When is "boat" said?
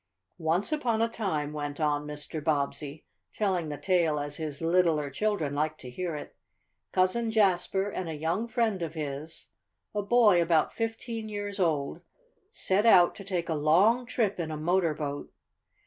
14.95-15.31